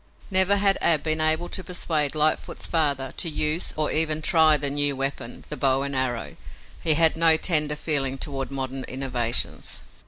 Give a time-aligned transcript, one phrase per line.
[0.31, 4.71] Never had Ab been able to persuade Lightfoot's father to use or even try the
[4.71, 6.37] new weapon, the bow and arrow.
[6.83, 9.81] He had no tender feeling toward modern innovations.